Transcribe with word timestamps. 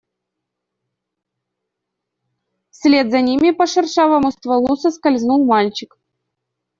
Вслед 2.71 3.11
за 3.11 3.21
ними 3.21 3.51
по 3.53 3.67
шершавому 3.67 4.31
стволу 4.31 4.75
соскользнул 4.75 5.45
мальчик. 5.45 5.95